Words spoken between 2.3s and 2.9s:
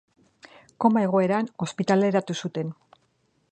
zuten.